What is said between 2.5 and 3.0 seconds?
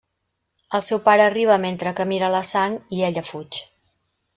sang,